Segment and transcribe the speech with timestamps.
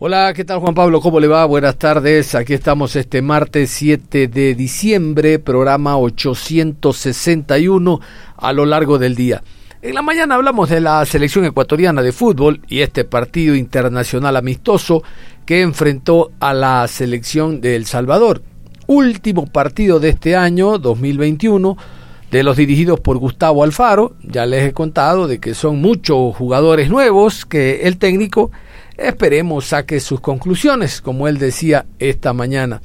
[0.00, 1.00] Hola, ¿qué tal Juan Pablo?
[1.00, 1.44] ¿Cómo le va?
[1.44, 2.36] Buenas tardes.
[2.36, 7.98] Aquí estamos este martes 7 de diciembre, programa 861
[8.36, 9.42] a lo largo del día.
[9.82, 15.02] En la mañana hablamos de la selección ecuatoriana de fútbol y este partido internacional amistoso
[15.44, 18.42] que enfrentó a la selección de El Salvador.
[18.86, 21.76] Último partido de este año, 2021
[22.30, 24.14] de los dirigidos por Gustavo Alfaro.
[24.22, 28.52] Ya les he contado de que son muchos jugadores nuevos que el técnico
[28.98, 32.82] Esperemos saque sus conclusiones, como él decía esta mañana.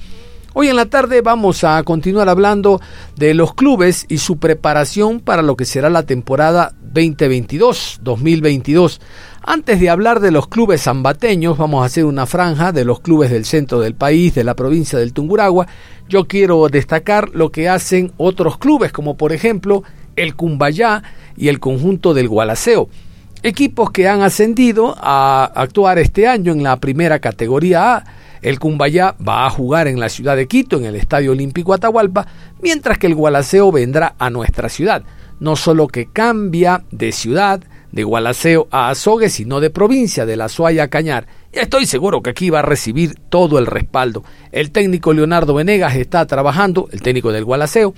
[0.54, 2.80] Hoy en la tarde vamos a continuar hablando
[3.16, 9.00] de los clubes y su preparación para lo que será la temporada 2022-2022.
[9.42, 13.32] Antes de hablar de los clubes zambateños, vamos a hacer una franja de los clubes
[13.32, 15.66] del centro del país, de la provincia del Tunguragua.
[16.08, 19.82] Yo quiero destacar lo que hacen otros clubes, como por ejemplo
[20.16, 21.02] el Cumbayá
[21.36, 22.88] y el conjunto del Gualaceo
[23.44, 28.04] equipos que han ascendido a actuar este año en la primera categoría A.
[28.42, 32.26] El Cumbayá va a jugar en la ciudad de Quito, en el Estadio Olímpico Atahualpa,
[32.62, 35.04] mientras que el Gualaceo vendrá a nuestra ciudad.
[35.40, 37.62] No solo que cambia de ciudad,
[37.94, 41.28] de Gualaceo a Azogue, sino de provincia, de la Suaya a Cañar.
[41.54, 44.24] Y estoy seguro que aquí va a recibir todo el respaldo.
[44.52, 47.94] El técnico Leonardo Venegas está trabajando, el técnico del Gualaceo,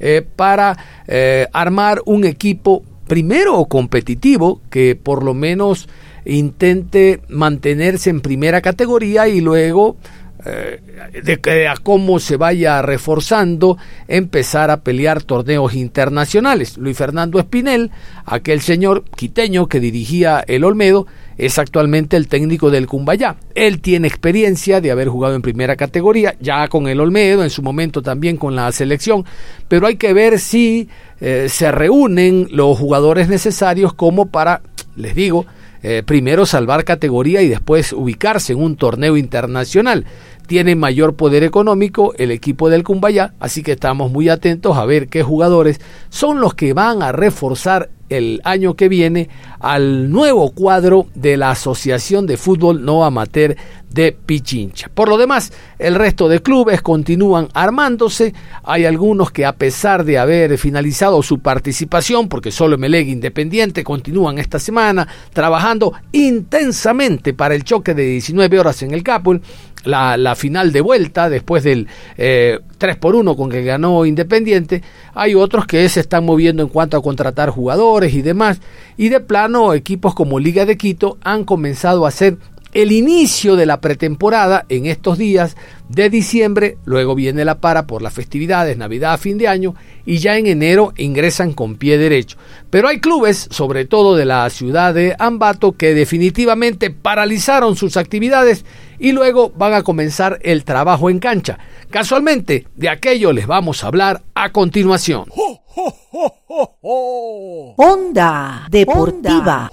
[0.00, 0.76] eh, para
[1.06, 5.88] eh, armar un equipo primero competitivo, que por lo menos
[6.24, 9.96] intente mantenerse en primera categoría y luego
[10.44, 10.80] eh,
[11.24, 13.76] de, a cómo se vaya reforzando,
[14.06, 16.78] empezar a pelear torneos internacionales.
[16.78, 17.90] Luis Fernando Espinel,
[18.24, 21.06] aquel señor quiteño que dirigía el Olmedo,
[21.38, 23.36] es actualmente el técnico del Cumbayá.
[23.54, 27.62] Él tiene experiencia de haber jugado en primera categoría, ya con el Olmedo, en su
[27.62, 29.24] momento también con la selección,
[29.68, 30.88] pero hay que ver si
[31.20, 34.62] eh, se reúnen los jugadores necesarios como para,
[34.96, 35.46] les digo,
[35.82, 40.04] eh, primero salvar categoría y después ubicarse en un torneo internacional.
[40.46, 45.08] Tiene mayor poder económico el equipo del Cumbayá, así que estamos muy atentos a ver
[45.08, 49.28] qué jugadores son los que van a reforzar el año que viene
[49.60, 53.56] al nuevo cuadro de la Asociación de Fútbol No Amateur
[53.90, 54.90] de Pichincha.
[54.92, 58.34] Por lo demás, el resto de clubes continúan armándose.
[58.64, 64.38] Hay algunos que a pesar de haber finalizado su participación, porque solo Meleg Independiente continúan
[64.38, 69.40] esta semana trabajando intensamente para el choque de 19 horas en el Capul,
[69.84, 72.60] la, final de vuelta después del 3 eh,
[73.00, 74.82] por 1 con que ganó Independiente.
[75.14, 78.60] Hay otros que se están moviendo en cuanto a contratar jugadores y demás.
[78.96, 82.38] Y de plano, equipos como Liga de Quito han comenzado a hacer
[82.72, 85.56] el inicio de la pretemporada en estos días
[85.88, 89.74] de diciembre, luego viene la para por las festividades, Navidad, fin de año,
[90.04, 92.36] y ya en enero ingresan con pie derecho.
[92.70, 98.64] Pero hay clubes, sobre todo de la ciudad de Ambato, que definitivamente paralizaron sus actividades
[98.98, 101.58] y luego van a comenzar el trabajo en cancha.
[101.90, 105.24] Casualmente, de aquello les vamos a hablar a continuación.
[107.76, 109.70] Onda Deportiva.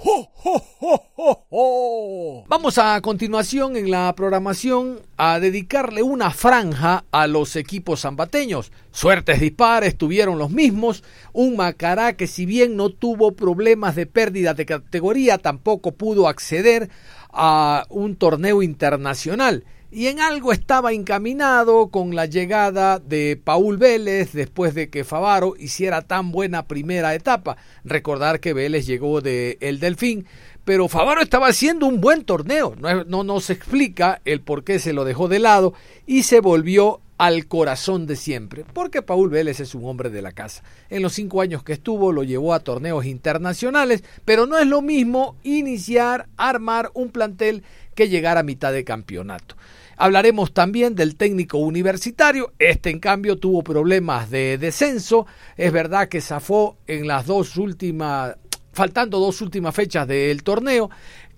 [2.48, 8.70] Vamos a continuación en la programación a dedicarle una franja a los equipos zambateños.
[8.92, 11.02] Suertes dispares tuvieron los mismos.
[11.32, 16.90] Un Macará que si bien no tuvo problemas de pérdida de categoría, tampoco pudo acceder
[17.30, 19.64] a un torneo internacional
[19.96, 25.54] y en algo estaba encaminado con la llegada de Paul Vélez después de que Favaro
[25.58, 27.56] hiciera tan buena primera etapa.
[27.82, 30.26] Recordar que Vélez llegó de El Delfín,
[30.66, 32.74] pero Favaro estaba haciendo un buen torneo.
[32.78, 35.72] No, no nos explica el por qué se lo dejó de lado
[36.04, 40.32] y se volvió al corazón de siempre, porque Paul Vélez es un hombre de la
[40.32, 40.62] casa.
[40.90, 44.82] En los cinco años que estuvo lo llevó a torneos internacionales, pero no es lo
[44.82, 47.62] mismo iniciar, armar un plantel
[47.94, 49.56] que llegar a mitad de campeonato.
[49.96, 52.52] Hablaremos también del técnico universitario.
[52.58, 55.26] Este, en cambio, tuvo problemas de descenso.
[55.56, 58.36] Es verdad que zafó en las dos últimas,
[58.72, 60.90] faltando dos últimas fechas del torneo,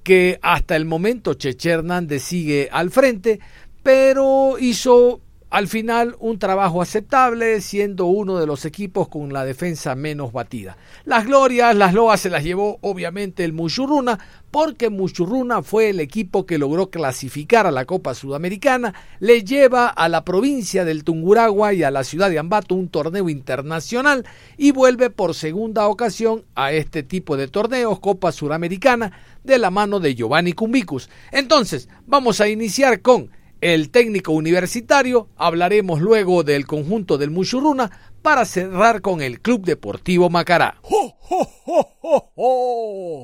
[0.02, 3.40] que hasta el momento Cheche Hernández sigue al frente,
[3.82, 5.20] pero hizo
[5.50, 10.76] al final un trabajo aceptable, siendo uno de los equipos con la defensa menos batida.
[11.04, 14.18] Las glorias, las loas se las llevó obviamente el Muchurruna,
[14.50, 20.08] porque Muchurruna fue el equipo que logró clasificar a la Copa Sudamericana, le lleva a
[20.08, 24.26] la provincia del Tunguragua y a la ciudad de Ambato un torneo internacional
[24.58, 29.12] y vuelve por segunda ocasión a este tipo de torneos, Copa Sudamericana,
[29.44, 31.08] de la mano de Giovanni Cumbicus.
[31.32, 37.90] Entonces, vamos a iniciar con el técnico universitario, hablaremos luego del conjunto del Muchurruna
[38.22, 40.76] para cerrar con el Club Deportivo Macará.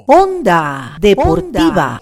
[0.06, 2.00] Onda Deportiva.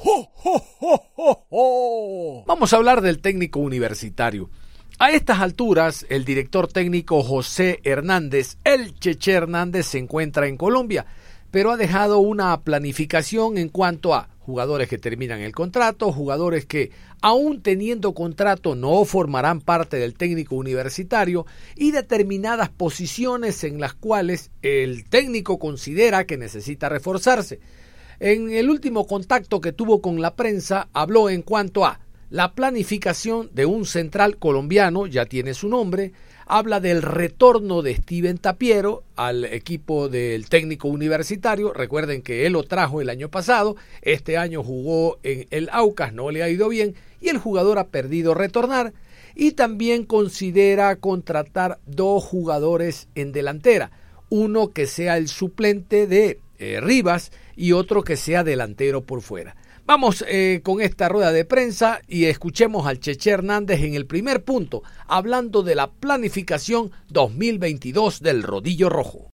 [2.47, 4.51] Vamos a hablar del técnico universitario.
[4.99, 11.07] A estas alturas, el director técnico José Hernández, el Cheche Hernández, se encuentra en Colombia,
[11.51, 16.91] pero ha dejado una planificación en cuanto a jugadores que terminan el contrato, jugadores que
[17.21, 21.47] aún teniendo contrato no formarán parte del técnico universitario
[21.77, 27.61] y determinadas posiciones en las cuales el técnico considera que necesita reforzarse.
[28.19, 32.01] En el último contacto que tuvo con la prensa habló en cuanto a
[32.31, 36.13] la planificación de un central colombiano, ya tiene su nombre,
[36.53, 41.73] habla del retorno de Steven Tapiero al equipo del técnico universitario.
[41.73, 46.31] Recuerden que él lo trajo el año pasado, este año jugó en el Aucas, no
[46.31, 48.93] le ha ido bien y el jugador ha perdido retornar.
[49.35, 53.91] Y también considera contratar dos jugadores en delantera,
[54.29, 59.57] uno que sea el suplente de eh, Rivas y otro que sea delantero por fuera.
[59.85, 64.45] Vamos eh, con esta rueda de prensa y escuchemos al Cheche Hernández en el primer
[64.45, 69.33] punto, hablando de la planificación 2022 del Rodillo Rojo.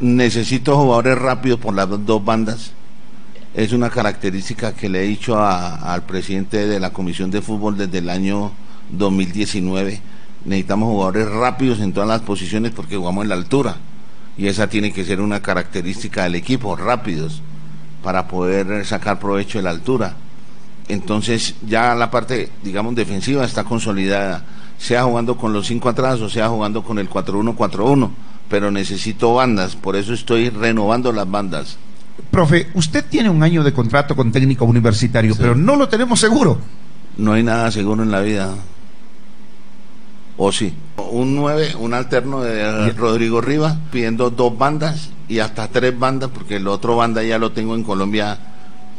[0.00, 2.72] Necesito jugadores rápidos por las dos bandas.
[3.54, 7.98] Es una característica que le he dicho al presidente de la Comisión de Fútbol desde
[7.98, 8.52] el año
[8.90, 10.02] 2019.
[10.44, 13.76] Necesitamos jugadores rápidos en todas las posiciones porque jugamos en la altura.
[14.36, 17.42] Y esa tiene que ser una característica del equipo, rápidos
[18.02, 20.14] para poder sacar provecho de la altura.
[20.88, 24.44] Entonces ya la parte, digamos, defensiva está consolidada,
[24.78, 28.10] sea jugando con los cinco atrás o sea jugando con el 4-1-4-1,
[28.48, 31.76] pero necesito bandas, por eso estoy renovando las bandas.
[32.30, 36.58] Profe, usted tiene un año de contrato con técnico universitario, pero no lo tenemos seguro.
[37.16, 38.54] No hay nada seguro en la vida.
[40.36, 40.72] ¿O sí?
[41.10, 46.56] Un 9, un alterno de Rodrigo Rivas, pidiendo dos bandas y hasta tres bandas, porque
[46.56, 48.36] el otro banda ya lo tengo en Colombia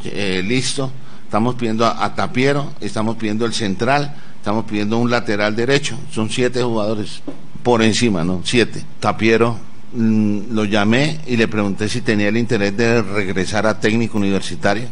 [0.02, 0.90] eh, listo.
[1.24, 5.94] Estamos pidiendo a, Tapiero, estamos pidiendo el central, estamos pidiendo un lateral derecho.
[6.10, 7.20] Son siete jugadores
[7.62, 8.40] por encima, ¿no?
[8.44, 8.82] Siete.
[8.98, 9.58] Tapiero
[9.92, 14.88] mm, lo llamé y le pregunté si tenía el interés de regresar a técnico universitario.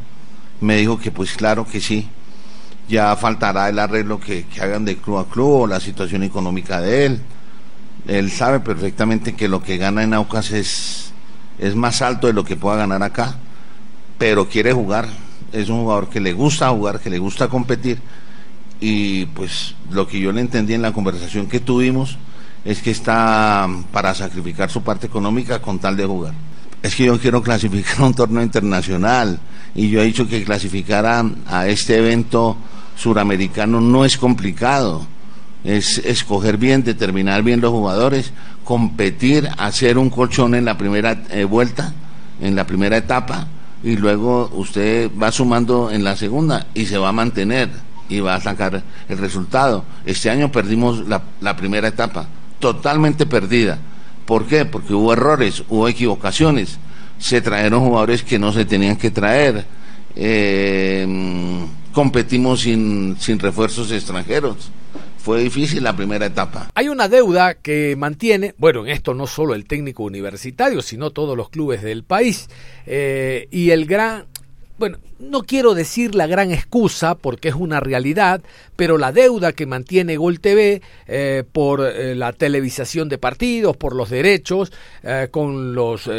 [0.60, 2.06] Me dijo que pues claro que sí.
[2.86, 6.82] Ya faltará el arreglo que, que hagan de club a club o la situación económica
[6.82, 7.20] de él.
[8.06, 11.09] Él sabe perfectamente que lo que gana en Aucas es
[11.60, 13.36] es más alto de lo que pueda ganar acá,
[14.18, 15.08] pero quiere jugar.
[15.52, 18.00] Es un jugador que le gusta jugar, que le gusta competir.
[18.80, 22.16] Y pues lo que yo le entendí en la conversación que tuvimos
[22.64, 26.32] es que está para sacrificar su parte económica con tal de jugar.
[26.82, 29.38] Es que yo quiero clasificar a un torneo internacional
[29.74, 32.56] y yo he dicho que clasificar a, a este evento
[32.96, 35.06] suramericano no es complicado
[35.64, 38.32] es escoger bien, determinar bien los jugadores,
[38.70, 41.92] competir, hacer un colchón en la primera eh, vuelta,
[42.40, 43.48] en la primera etapa,
[43.82, 47.68] y luego usted va sumando en la segunda y se va a mantener
[48.08, 49.84] y va a sacar el resultado.
[50.06, 52.28] Este año perdimos la, primera etapa,
[52.60, 53.76] totalmente perdida.
[54.24, 54.64] ¿Por qué?
[54.64, 56.78] Porque hubo errores, hubo equivocaciones,
[57.18, 59.66] se trajeron jugadores que no se tenían que traer,
[60.14, 64.70] eh, competimos sin, sin refuerzos extranjeros
[65.30, 66.72] fue difícil la primera etapa.
[66.74, 71.36] Hay una deuda que mantiene, bueno, en esto no solo el técnico universitario, sino todos
[71.36, 72.48] los clubes del país.
[72.84, 74.24] Eh, y el gran,
[74.76, 78.42] bueno, no quiero decir la gran excusa porque es una realidad,
[78.74, 83.94] pero la deuda que mantiene Gol TV eh, por eh, la televisación de partidos, por
[83.94, 84.72] los derechos
[85.30, 86.10] con los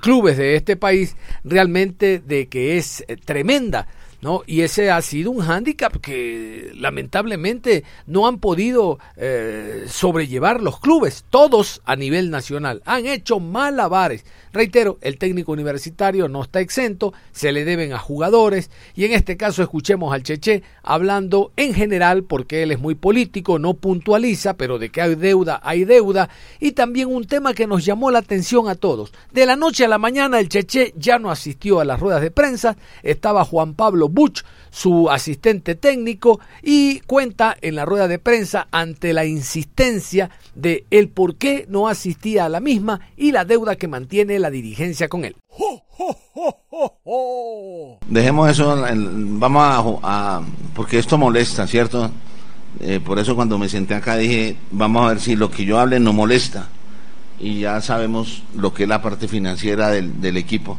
[0.00, 3.88] clubes de este país, realmente de que es tremenda.
[4.24, 4.42] ¿No?
[4.46, 11.26] Y ese ha sido un hándicap que lamentablemente no han podido eh, sobrellevar los clubes,
[11.28, 12.80] todos a nivel nacional.
[12.86, 14.24] Han hecho malabares.
[14.54, 19.36] Reitero, el técnico universitario no está exento, se le deben a jugadores y en este
[19.36, 24.78] caso escuchemos al Cheche hablando en general porque él es muy político, no puntualiza, pero
[24.78, 28.68] de que hay deuda, hay deuda y también un tema que nos llamó la atención
[28.68, 29.12] a todos.
[29.32, 32.30] De la noche a la mañana el Cheche ya no asistió a las ruedas de
[32.30, 38.68] prensa, estaba Juan Pablo Butch, su asistente técnico, y cuenta en la rueda de prensa
[38.70, 43.76] ante la insistencia de el por qué no asistía a la misma y la deuda
[43.76, 45.36] que mantiene la dirigencia con él.
[48.08, 50.42] Dejemos eso, vamos a,
[50.74, 52.10] porque esto molesta, ¿cierto?
[52.80, 55.78] Eh, por eso cuando me senté acá dije, vamos a ver si lo que yo
[55.78, 56.68] hable no molesta.
[57.38, 60.78] Y ya sabemos lo que es la parte financiera del, equipo.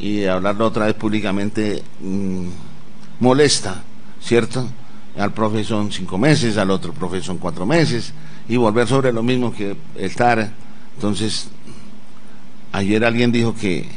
[0.00, 2.46] Y hablarlo otra vez públicamente mm,
[3.20, 3.82] molesta,
[4.20, 4.66] ¿cierto?
[5.18, 8.12] Al profe son cinco meses, al otro profe son cuatro meses,
[8.48, 10.50] y volver sobre lo mismo que estar.
[10.94, 11.48] Entonces,
[12.72, 13.88] ayer alguien dijo que,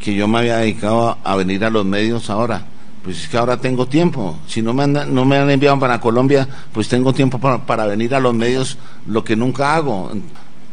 [0.00, 2.66] que yo me había dedicado a venir a los medios ahora
[3.06, 4.36] pues es que ahora tengo tiempo.
[4.48, 8.12] Si no me, han, no me han enviado para Colombia, pues tengo tiempo para, venir
[8.16, 10.10] a los medios, lo que nunca hago.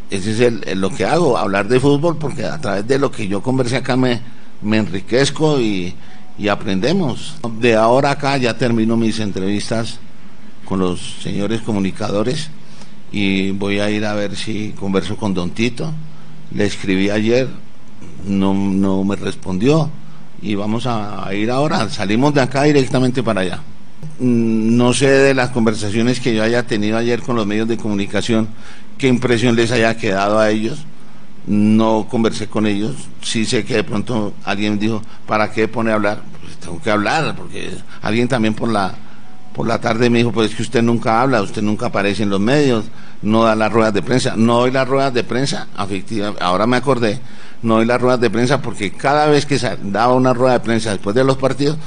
[0.10, 3.28] Ese es el, lo que hago, hablar de fútbol, porque a través de lo que
[3.28, 4.20] yo conversé acá me,
[4.64, 5.96] me enriquezco y,
[6.50, 7.36] aprendemos.
[7.60, 10.00] De ahora acá ya termino mis entrevistas
[10.66, 12.50] con los señores comunicadores
[13.12, 15.94] y voy a ir a ver si converso con Don Tito.
[16.54, 17.48] Le escribí ayer,
[18.26, 19.90] no, no me respondió
[20.42, 23.60] y vamos a, ir ahora, salimos de acá directamente para allá.
[24.20, 27.78] Mm, no sé de las conversaciones que yo haya tenido ayer con los medios de
[27.78, 28.50] comunicación,
[28.98, 30.86] qué impresión les haya quedado a ellos.
[31.46, 32.96] No conversé con ellos.
[33.22, 36.22] Sí sé que de pronto alguien dijo, ¿para qué pone a hablar?
[36.42, 37.72] Pues tengo que hablar, porque
[38.02, 38.94] alguien también por la,
[39.54, 42.30] por la tarde me dijo, pues es que usted nunca habla, usted nunca aparece en
[42.30, 42.86] los medios,
[43.22, 44.36] no da las ruedas de prensa.
[44.38, 47.20] No doy las ruedas de prensa, efectivamente, ahora me acordé,
[47.62, 50.92] no doy las ruedas de prensa porque cada vez que daba una rueda de prensa
[50.92, 51.78] después de los partidos,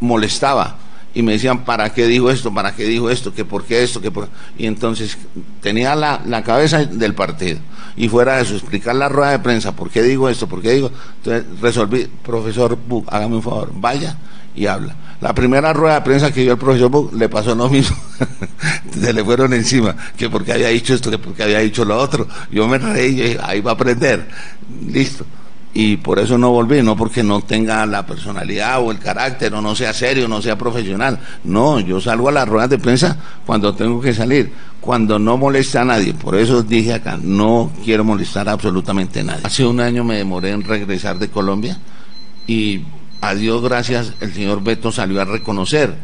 [0.00, 0.76] molestaba.
[1.14, 2.54] Y me decían, ¿para qué dijo esto?
[2.54, 3.34] ¿Para qué dijo esto?
[3.34, 4.00] ¿Que por qué esto?
[4.00, 4.28] que por...
[4.56, 5.18] Y entonces
[5.60, 7.58] tenía la, la cabeza del partido.
[7.96, 10.46] Y fuera de eso, explicar la rueda de prensa, ¿por qué digo esto?
[10.46, 10.90] ¿Por qué digo?
[11.16, 14.16] Entonces resolví, profesor, hágame un favor, vaya
[14.54, 14.94] y habla.
[15.20, 17.96] La primera rueda de prensa que dio el profesor Buch le pasó lo mismo.
[19.00, 22.26] Se le fueron encima, que porque había dicho esto, que porque había dicho lo otro.
[22.50, 24.26] Yo me reí y ahí va a aprender.
[24.86, 25.26] Listo.
[25.72, 29.62] Y por eso no volví, no porque no tenga la personalidad o el carácter, o
[29.62, 31.20] no sea serio, no sea profesional.
[31.44, 35.82] No, yo salgo a las ruedas de prensa cuando tengo que salir, cuando no molesta
[35.82, 36.12] a nadie.
[36.12, 39.42] Por eso dije acá, no quiero molestar absolutamente nadie.
[39.44, 41.78] Hace un año me demoré en regresar de Colombia
[42.48, 42.82] y
[43.20, 45.94] a Dios gracias, el señor Beto salió a reconocer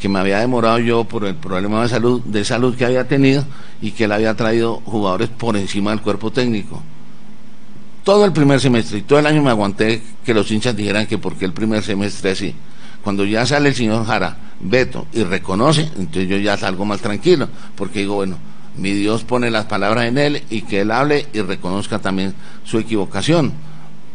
[0.00, 3.44] que me había demorado yo por el problema de salud, de salud que había tenido
[3.80, 6.82] y que él había traído jugadores por encima del cuerpo técnico.
[8.04, 11.16] Todo el primer semestre y todo el año me aguanté que los hinchas dijeran que
[11.16, 12.54] porque el primer semestre así.
[13.02, 17.48] Cuando ya sale el señor Jara, Beto, y reconoce, entonces yo ya salgo más tranquilo,
[17.76, 18.36] porque digo, bueno,
[18.76, 22.34] mi Dios pone las palabras en él y que él hable y reconozca también
[22.64, 23.52] su equivocación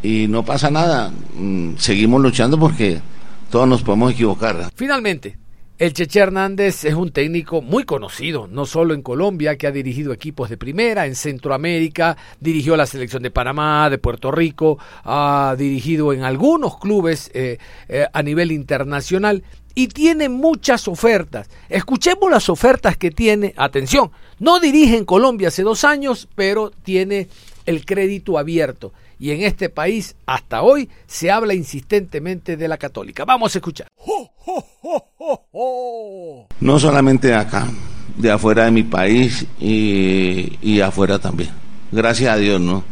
[0.04, 1.12] y no pasa nada.
[1.36, 3.02] Mm, seguimos luchando porque
[3.50, 4.70] todos nos podemos equivocar.
[4.76, 5.38] Finalmente,
[5.80, 10.12] el Cheche Hernández es un técnico muy conocido, no solo en Colombia, que ha dirigido
[10.12, 16.12] equipos de primera, en Centroamérica, dirigió la selección de Panamá, de Puerto Rico, ha dirigido
[16.12, 19.42] en algunos clubes eh, eh, a nivel internacional
[19.74, 21.50] y tiene muchas ofertas.
[21.70, 23.54] Escuchemos las ofertas que tiene.
[23.56, 27.30] Atención, no dirige en Colombia hace dos años, pero tiene
[27.66, 33.26] el crédito abierto y en este país hasta hoy se habla insistentemente de la católica.
[33.26, 33.88] Vamos a escuchar.
[36.62, 37.68] No solamente de acá,
[38.16, 41.52] de afuera de mi país y, y afuera también.
[41.92, 42.84] Gracias a Dios, ¿no?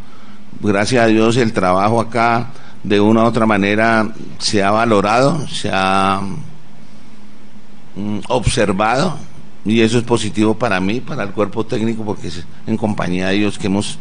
[0.59, 2.51] Gracias a Dios el trabajo acá
[2.83, 6.21] de una u otra manera se ha valorado, se ha
[7.95, 9.17] mm, observado
[9.65, 13.35] y eso es positivo para mí, para el cuerpo técnico, porque es en compañía de
[13.35, 13.99] ellos que hemos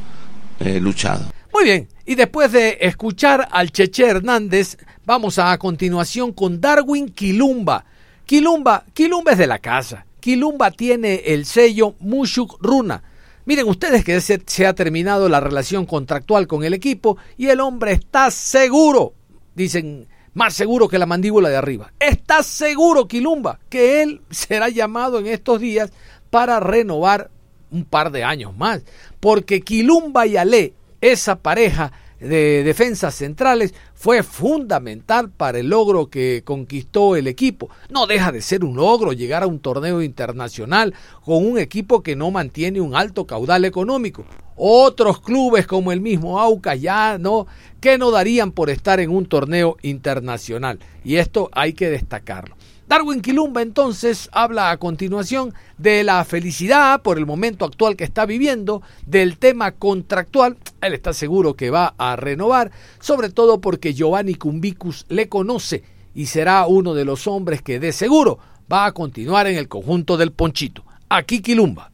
[0.60, 1.26] eh, luchado.
[1.56, 7.86] Muy bien, y después de escuchar al Cheche Hernández, vamos a, continuación con Darwin Quilumba.
[8.26, 10.04] Quilumba, Quilumba es de la casa.
[10.20, 13.02] Quilumba tiene el sello Mushuk Runa.
[13.46, 17.60] Miren ustedes que se, se, ha terminado la relación contractual con el equipo y el
[17.60, 19.14] hombre está seguro,
[19.54, 21.90] dicen más seguro que la mandíbula de arriba.
[21.98, 25.90] Está seguro Quilumba que él será llamado en estos días
[26.28, 27.30] para renovar
[27.70, 28.82] un par de años más,
[29.20, 30.74] porque Quilumba y Ale
[31.12, 37.68] esa pareja de defensas centrales fue fundamental para el logro que conquistó el equipo.
[37.90, 40.94] No deja de ser un logro llegar a un torneo internacional
[41.24, 44.24] con un equipo que no mantiene un alto caudal económico.
[44.56, 47.46] Otros clubes como el mismo Aucas ya no,
[47.80, 50.78] que no darían por estar en un torneo internacional.
[51.04, 52.56] Y esto hay que destacarlo.
[52.88, 58.26] Darwin Quilumba entonces habla a continuación de la felicidad por el momento actual que está
[58.26, 64.36] viviendo, del tema contractual, él está seguro que va a renovar, sobre todo porque Giovanni
[64.36, 65.82] Cumbicus le conoce
[66.14, 68.38] y será uno de los hombres que de seguro
[68.72, 70.84] va a continuar en el conjunto del Ponchito.
[71.08, 71.90] Aquí Quilumba.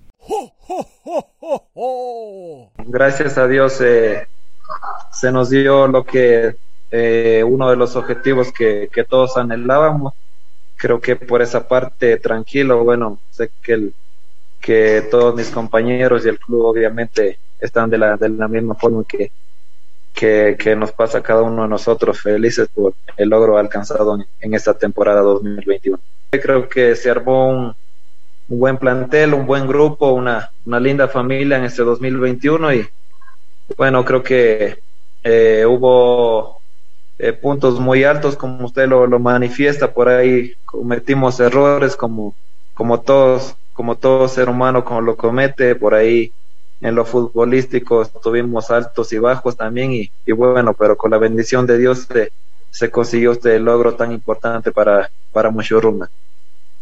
[2.86, 4.26] Gracias a Dios eh,
[5.10, 6.54] se nos dio lo que
[6.90, 10.14] eh, uno de los objetivos que, que, todos anhelábamos.
[10.82, 13.94] Creo que por esa parte tranquilo, bueno, sé que, el,
[14.60, 19.04] que todos mis compañeros y el club obviamente están de la, de la misma forma
[19.04, 19.30] que,
[20.12, 24.26] que, que, nos pasa a cada uno de nosotros felices por el logro alcanzado en,
[24.40, 26.00] en esta temporada 2021.
[26.32, 27.76] Creo que se armó un,
[28.48, 32.88] un buen plantel, un buen grupo, una, una linda familia en este 2021 y
[33.76, 34.80] bueno, creo que
[35.22, 36.60] eh, hubo
[37.22, 42.34] eh, puntos muy altos como usted lo, lo, manifiesta por ahí, cometimos errores como,
[42.74, 46.32] como todos, como todo ser humano como lo comete, por ahí
[46.80, 51.78] en lo futbolístico tuvimos altos y bajos también y, bueno, pero con la bendición de
[51.78, 52.32] Dios se,
[52.72, 56.10] se consiguió este logro tan importante para, para Muchurruna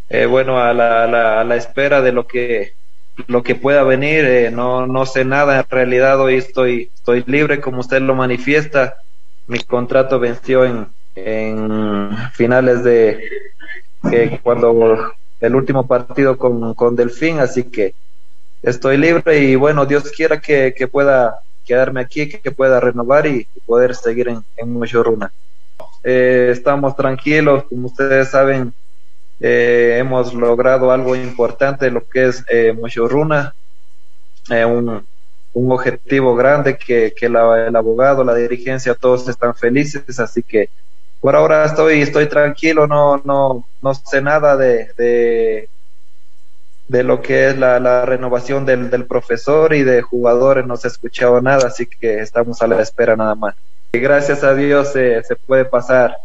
[0.09, 2.73] eh, bueno, a la, a, la, a la, espera de lo que
[3.27, 7.61] lo que pueda venir, eh, no, no sé nada, en realidad hoy estoy, estoy libre,
[7.61, 8.97] como usted lo manifiesta,
[9.51, 10.87] mi contrato venció en,
[12.33, 13.21] finales de
[14.43, 17.95] cuando el último partido con, con Delfín, así que
[18.63, 23.47] estoy libre y bueno, Dios quiera que, que pueda quedarme aquí, que, pueda renovar y,
[23.67, 25.33] poder seguir en, en Muchorruna.
[26.03, 28.73] Eh, estamos tranquilos, como ustedes saben,
[29.41, 33.55] eh, hemos logrado algo importante, lo que es eh, Mochorruna,
[34.51, 35.07] eh, un,
[35.53, 40.71] un, objetivo grande que, que la, el abogado, la dirigencia, todos están felices, así que
[41.21, 45.69] por ahora estoy, estoy tranquilo, no, no, no sé nada de,
[46.89, 50.91] de, lo que es la, renovación del, del, profesor y de jugadores, no se ha
[50.91, 53.55] escuchado nada, así que estamos a la espera nada más.
[53.93, 56.17] Y gracias a Dios se puede pasar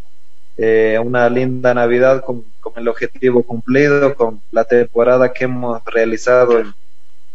[0.57, 6.59] eh, una linda Navidad con, con, el objetivo cumplido, con la temporada que hemos realizado
[6.59, 6.73] en,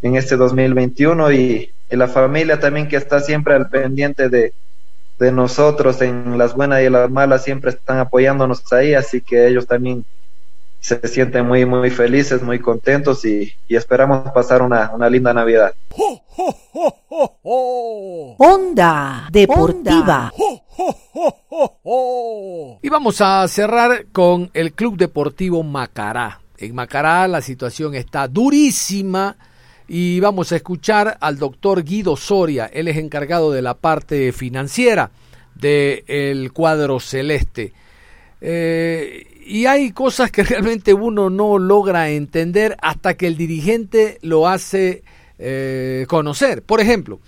[0.01, 4.53] en este 2021 y, y, la familia también que está siempre al pendiente de,
[5.19, 9.47] de nosotros en las buenas y en las malas, siempre están apoyándonos ahí, así que
[9.47, 10.05] ellos también
[10.81, 15.75] se sienten muy, muy felices, muy contentos y, y esperamos pasar una, una linda Navidad.
[18.39, 20.33] Onda Deportiva.
[22.83, 26.41] Y vamos a cerrar con el Club Deportivo Macará.
[26.57, 29.37] En Macará la situación está durísima
[29.93, 32.71] y vamos a escuchar al doctor Guido Soria.
[32.73, 35.11] Él es encargado de la parte financiera
[35.57, 37.73] del cuadro celeste.
[38.41, 44.47] Eh, y hay cosas que realmente uno no logra entender hasta que el dirigente lo
[44.47, 45.03] hace
[45.41, 46.63] eh, conocer.
[46.63, 47.19] Por ejemplo,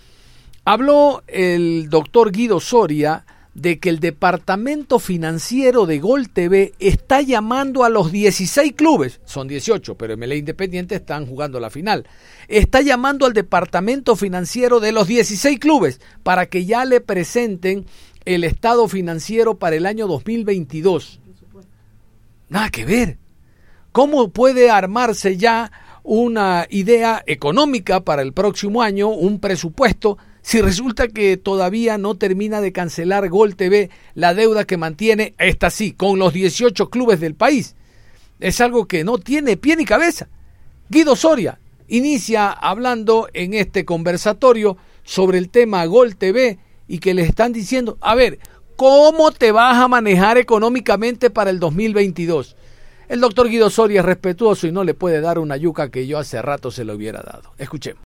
[0.65, 7.85] habló el doctor Guido Soria de que el departamento financiero de Gol TV está llamando
[7.85, 12.07] a los 16 clubes, son 18, pero MLE Independiente están jugando la final,
[12.49, 17.85] está llamando al departamento financiero de los 16 clubes para que ya le presenten
[18.25, 21.21] el estado financiero para el año 2022.
[22.49, 23.19] Nada que ver.
[23.93, 25.71] ¿Cómo puede armarse ya
[26.03, 32.61] una idea económica para el próximo año, un presupuesto, si resulta que todavía no termina
[32.61, 37.35] de cancelar Gol TV la deuda que mantiene, esta sí, con los 18 clubes del
[37.35, 37.75] país?
[38.41, 40.29] Es algo que no tiene pie ni cabeza.
[40.89, 47.23] Guido Soria inicia hablando en este conversatorio sobre el tema Gol TV y que le
[47.23, 48.39] están diciendo, a ver,
[48.77, 52.57] ¿Cómo te vas a manejar económicamente para el 2022?
[53.13, 56.19] El doctor Guido Soria es respetuoso y no le puede dar una yuca que yo
[56.19, 57.53] hace rato se lo hubiera dado.
[57.59, 58.03] Escuchemos.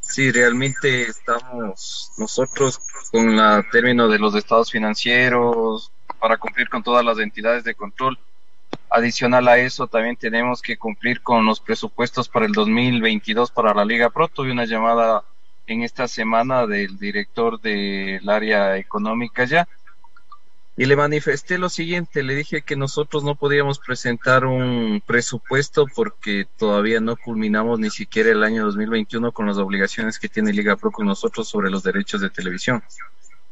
[0.00, 2.78] Sí, realmente estamos nosotros
[3.10, 8.18] con el término de los estados financieros para cumplir con todas las entidades de control.
[8.90, 13.86] Adicional a eso, también tenemos que cumplir con los presupuestos para el 2022 para la
[13.86, 14.28] Liga Pro.
[14.28, 15.24] Tuve una llamada
[15.66, 19.66] en esta semana del director del área económica ya.
[20.80, 26.48] Y le manifesté lo siguiente, le dije que nosotros no podíamos presentar un presupuesto porque
[26.56, 30.90] todavía no culminamos ni siquiera el año 2021 con las obligaciones que tiene Liga Pro
[30.90, 32.82] con nosotros sobre los derechos de televisión.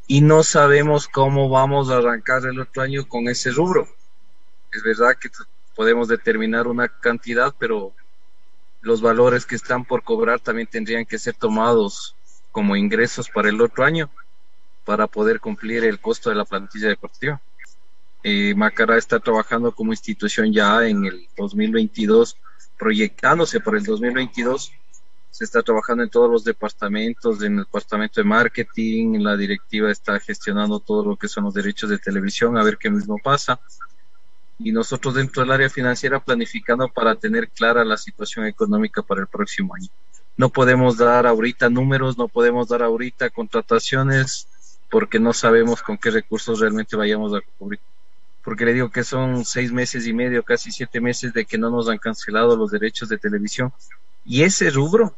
[0.06, 3.86] Y no sabemos cómo vamos a arrancar el otro año con ese rubro.
[4.72, 5.28] Es verdad que
[5.76, 7.92] podemos determinar una cantidad, pero
[8.80, 12.16] los valores que están por cobrar también tendrían que ser tomados
[12.52, 14.08] como ingresos para el otro año
[14.88, 17.38] para poder cumplir el costo de la plantilla deportiva.
[18.22, 22.38] Eh, Macará está trabajando como institución ya en el 2022,
[22.78, 24.72] proyectándose por el 2022
[25.30, 30.18] se está trabajando en todos los departamentos, en el departamento de marketing, la directiva está
[30.20, 33.60] gestionando todo lo que son los derechos de televisión, a ver qué mismo pasa.
[34.58, 39.26] Y nosotros dentro del área financiera planificando para tener clara la situación económica para el
[39.26, 39.88] próximo año.
[40.38, 44.47] No podemos dar ahorita números, no podemos dar ahorita contrataciones
[44.90, 47.80] porque no sabemos con qué recursos realmente vayamos a cubrir.
[48.42, 51.70] Porque le digo que son seis meses y medio, casi siete meses de que no
[51.70, 53.72] nos han cancelado los derechos de televisión
[54.24, 55.14] y ese rubro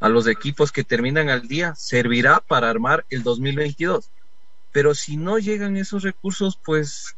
[0.00, 4.10] a los equipos que terminan al día servirá para armar el 2022.
[4.72, 7.16] Pero si no llegan esos recursos, pues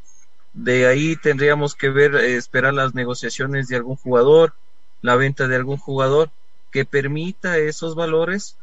[0.53, 4.55] de ahí tendríamos que ver, eh, esperar las negociaciones de algún jugador,
[5.01, 6.31] la venta de algún jugador
[6.71, 8.57] que permita esos valores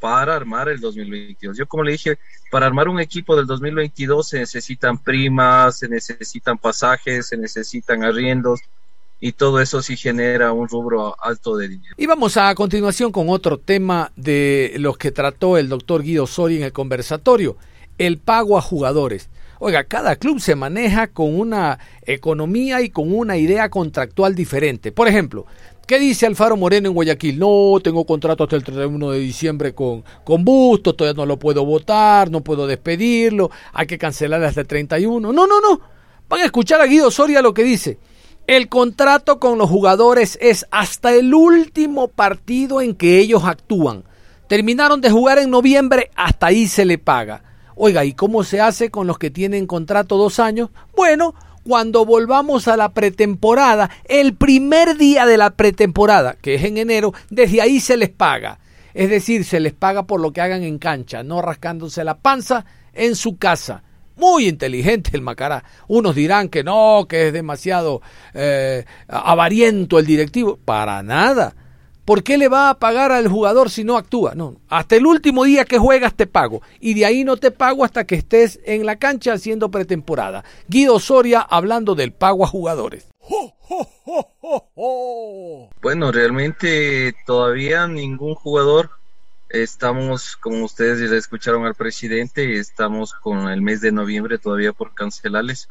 [0.00, 1.56] para armar el 2022.
[1.56, 2.18] Yo como le dije,
[2.50, 8.60] para armar un equipo del 2022 se necesitan primas, se necesitan pasajes, se necesitan arriendos,
[9.20, 11.94] y todo eso sí genera un rubro alto de dinero.
[11.96, 16.58] Y vamos a continuación con otro tema de los que trató el doctor Guido Sori
[16.58, 17.56] en el conversatorio,
[17.98, 19.30] el pago a jugadores.
[19.58, 24.92] Oiga, cada club se maneja con una economía y con una idea contractual diferente.
[24.92, 25.46] Por ejemplo,
[25.86, 27.38] ¿qué dice Alfaro Moreno en Guayaquil?
[27.38, 31.64] No, tengo contrato hasta el 31 de diciembre con, con Busto, todavía no lo puedo
[31.64, 35.32] votar, no puedo despedirlo, hay que cancelar hasta el 31.
[35.32, 35.80] No, no, no.
[36.28, 37.98] Van a escuchar a Guido Soria lo que dice.
[38.46, 44.04] El contrato con los jugadores es hasta el último partido en que ellos actúan.
[44.48, 47.42] Terminaron de jugar en noviembre, hasta ahí se le paga.
[47.74, 50.70] Oiga, ¿y cómo se hace con los que tienen contrato dos años?
[50.96, 51.34] Bueno,
[51.66, 57.12] cuando volvamos a la pretemporada, el primer día de la pretemporada, que es en enero,
[57.28, 58.60] desde ahí se les paga.
[58.94, 62.64] Es decir, se les paga por lo que hagan en cancha, no rascándose la panza
[62.94, 63.82] en su casa.
[64.16, 65.64] Muy inteligente el Macará.
[65.88, 68.00] Unos dirán que no, que es demasiado
[68.32, 70.58] eh, avariento el directivo.
[70.64, 71.54] Para nada.
[72.06, 74.34] ¿Por qué le va a pagar al jugador si no actúa?
[74.34, 77.84] No, hasta el último día que juegas te pago y de ahí no te pago
[77.84, 80.44] hasta que estés en la cancha haciendo pretemporada.
[80.68, 83.08] Guido Soria hablando del pago a jugadores.
[85.82, 88.90] Bueno, realmente todavía ningún jugador
[89.48, 94.92] Estamos, como ustedes ya escucharon al presidente, estamos con el mes de noviembre todavía por
[94.92, 95.68] cancelarles.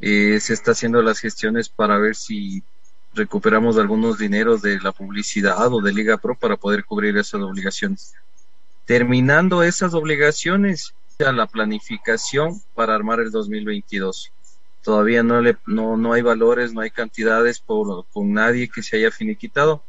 [0.00, 2.62] Eh, se está haciendo las gestiones para ver si
[3.14, 8.14] recuperamos algunos dineros de la publicidad o de Liga Pro para poder cubrir esas obligaciones.
[8.86, 14.32] Terminando esas obligaciones, ya la planificación para armar el 2022.
[14.82, 18.96] Todavía no, le, no, no hay valores, no hay cantidades por, con nadie que se
[18.96, 19.82] haya finiquitado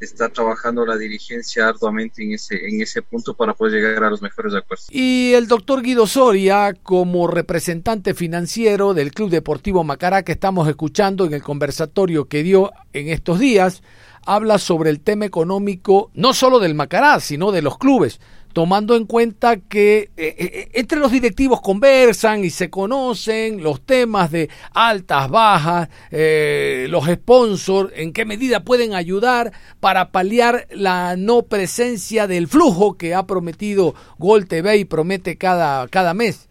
[0.00, 4.22] está trabajando la dirigencia arduamente en ese, en ese punto para poder llegar a los
[4.22, 4.86] mejores acuerdos.
[4.90, 11.24] Y el doctor Guido Soria, como representante financiero del Club Deportivo Macará que estamos escuchando
[11.24, 13.82] en el conversatorio que dio en estos días,
[14.26, 18.20] habla sobre el tema económico no solo del Macará, sino de los clubes
[18.52, 24.30] tomando en cuenta que eh, eh, entre los directivos conversan y se conocen los temas
[24.30, 31.42] de altas, bajas, eh, los sponsors, en qué medida pueden ayudar para paliar la no
[31.42, 36.48] presencia del flujo que ha prometido Gol TV y promete cada, cada mes.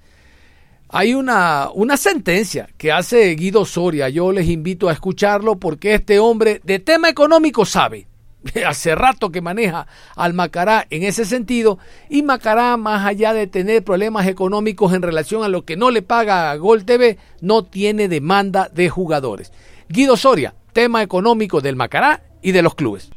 [0.90, 6.20] Hay una, una sentencia que hace Guido Soria, yo les invito a escucharlo porque este
[6.20, 8.07] hombre de tema económico sabe
[8.66, 11.80] hace rato que maneja al Macará en ese sentido
[12.10, 16.02] y Macará más allá de tener problemas económicos en relación a lo que no le
[16.02, 19.52] paga a Gol TV no tiene demanda de jugadores.
[19.90, 23.10] Guido Soria, tema económico del Macará y de los clubes.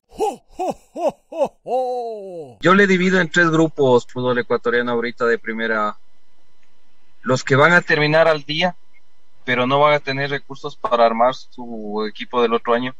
[2.60, 5.96] Yo le divido en tres grupos fútbol ecuatoriano ahorita de primera.
[7.22, 8.76] Los que van a terminar al día,
[9.44, 12.94] pero no van a tener recursos para armar su equipo del otro año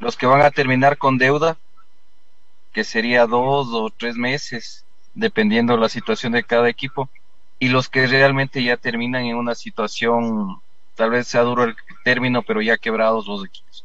[0.00, 1.56] los que van a terminar con deuda,
[2.72, 7.08] que sería dos o tres meses, dependiendo la situación de cada equipo,
[7.58, 10.60] y los que realmente ya terminan en una situación,
[10.96, 13.84] tal vez sea duro el término, pero ya quebrados los equipos.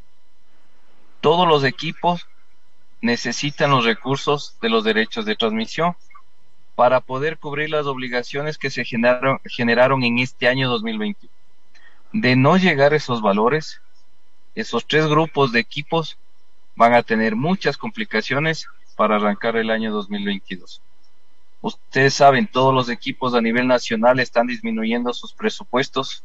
[1.21, 2.27] Todos los equipos
[3.01, 5.95] necesitan los recursos de los derechos de transmisión
[6.75, 11.31] para poder cubrir las obligaciones que se generaron, generaron en este año 2021.
[12.13, 13.81] De no llegar a esos valores,
[14.59, 16.17] esos tres grupos de equipos
[16.75, 20.81] van a tener muchas complicaciones para arrancar el año 2022.
[21.61, 26.23] Ustedes saben, todos los equipos a nivel nacional están disminuyendo sus presupuestos.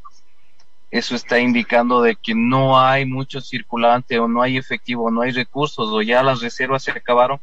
[0.90, 5.33] Eso está indicando de que no hay mucho circulante o no hay efectivo, no hay
[5.33, 7.40] recursos o ya las reservas se acabaron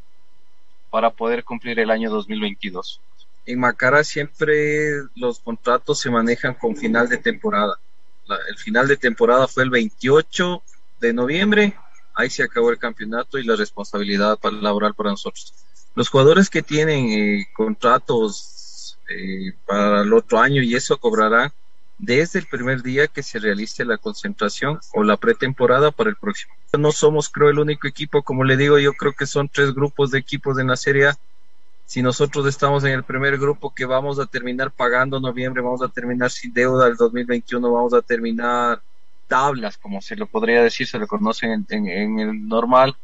[0.90, 3.02] para poder cumplir el año 2022.
[3.46, 7.78] En Macara siempre los contratos se manejan con final de temporada.
[8.48, 10.64] el final de temporada fue el 28
[11.02, 11.76] de noviembre
[12.14, 15.54] ahí se acabó el campeonato y la responsabilidad laboral para nosotros.
[15.96, 21.54] Los jugadores que tienen eh, contratos eh, para el otro año y eso cobrará
[21.98, 26.54] desde el primer día que se realice la concentración o la pretemporada para el próximo.
[26.78, 30.12] No somos, creo, el único equipo, como le digo, yo creo que son tres grupos
[30.12, 31.12] de equipos en la Serie.
[31.86, 35.90] Si nosotros estamos en el primer grupo que vamos a terminar pagando noviembre, vamos a
[35.90, 38.82] terminar sin deuda el 2021, vamos a terminar
[39.32, 42.98] tablas, como se lo podría decir, se lo conocen en, el normal.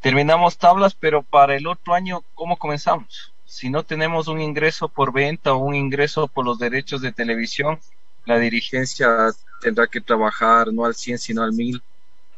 [0.00, 3.32] Terminamos tablas, pero para el otro año, ¿cómo comenzamos?
[3.44, 7.80] Si no tenemos un ingreso por venta o un ingreso por los derechos de televisión,
[8.26, 11.82] la dirigencia tendrá que trabajar no al 100 sino al 1000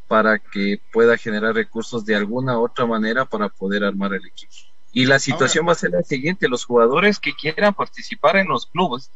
[0.09, 4.55] para que pueda generar recursos de alguna u otra manera para poder armar el equipo.
[4.95, 8.65] Y la situación va a ser la siguiente, los jugadores que quieran participar en los
[8.65, 9.11] clubes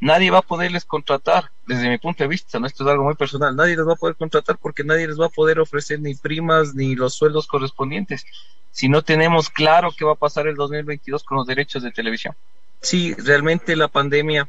[0.00, 2.66] nadie va a poderles contratar, desde mi punto de vista, ¿no?
[2.66, 5.26] esto es algo muy personal, nadie les va a poder contratar porque nadie les va
[5.26, 8.24] a poder ofrecer ni primas ni los sueldos correspondientes
[8.72, 12.34] si no tenemos claro qué va a pasar el 2022 con los derechos de televisión.
[12.80, 14.48] Sí, realmente la pandemia,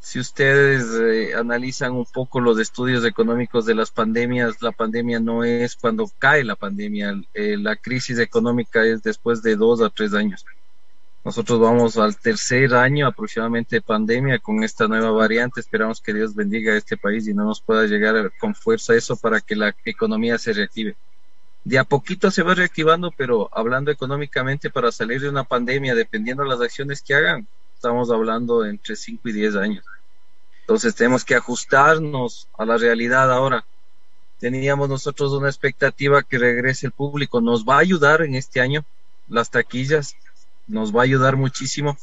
[0.00, 5.44] si ustedes eh, analizan un poco los estudios económicos de las pandemias, la pandemia no
[5.44, 10.14] es cuando cae la pandemia, eh, la crisis económica es después de dos a tres
[10.14, 10.46] años.
[11.28, 15.60] Nosotros vamos al tercer año aproximadamente de pandemia con esta nueva variante.
[15.60, 19.14] Esperamos que Dios bendiga a este país y no nos pueda llegar con fuerza eso
[19.14, 20.96] para que la economía se reactive.
[21.64, 26.44] De a poquito se va reactivando, pero hablando económicamente para salir de una pandemia, dependiendo
[26.44, 29.84] de las acciones que hagan, estamos hablando entre 5 y 10 años.
[30.62, 33.66] Entonces tenemos que ajustarnos a la realidad ahora.
[34.38, 37.42] Teníamos nosotros una expectativa que regrese el público.
[37.42, 38.82] Nos va a ayudar en este año
[39.28, 40.16] las taquillas
[40.68, 41.96] nos va a ayudar muchísimo,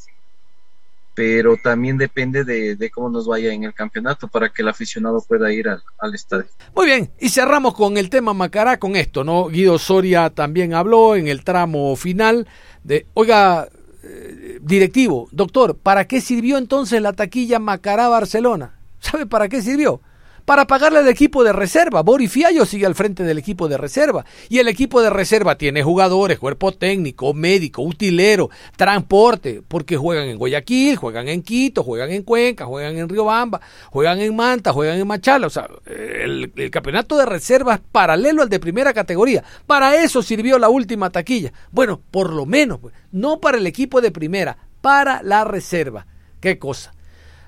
[1.14, 5.50] pero también depende de, cómo nos vaya en el campeonato para que el aficionado pueda
[5.50, 6.46] ir al, estadio.
[6.74, 9.46] Muy bien, y cerramos con el tema Macará con esto, ¿no?
[9.46, 12.46] Guido Soria también habló en el tramo final
[12.84, 13.68] de, oiga,
[14.02, 18.78] eh, directivo, doctor, ¿para qué sirvió entonces la taquilla Macará Barcelona?
[19.00, 20.02] ¿Sabe para qué sirvió?
[20.46, 22.02] Para pagarle al equipo de reserva.
[22.02, 24.24] Boris Fiallo sigue al frente del equipo de reserva.
[24.48, 30.38] Y el equipo de reserva tiene jugadores, cuerpo técnico, médico, utilero, transporte, porque juegan en
[30.38, 35.06] Guayaquil, juegan en Quito, juegan en Cuenca, juegan en Riobamba, juegan en Manta, juegan en
[35.06, 35.48] Machala.
[35.48, 39.42] O sea, el, campeonato de reserva es paralelo al de primera categoría.
[39.66, 41.52] Para eso sirvió la última taquilla.
[41.72, 46.06] Bueno, por lo menos, pues, no para el equipo de primera, para la reserva.
[46.40, 46.92] Qué cosa.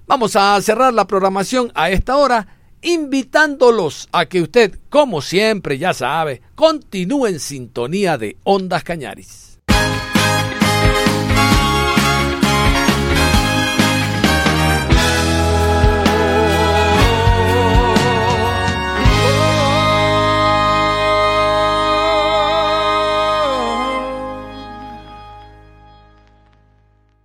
[0.08, 5.94] Vamos a cerrar la programación a esta hora invitándolos a que usted, como siempre ya
[5.94, 9.47] sabe, continúe en sintonía de Ondas Cañaris.